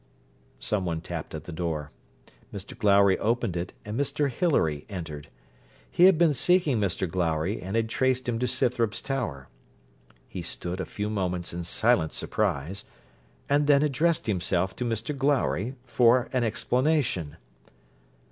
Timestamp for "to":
8.39-8.47, 14.77-14.85